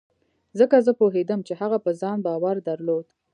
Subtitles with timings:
[0.59, 3.07] ځکه زه پوهېدم چې هغه په ځان باور درلود.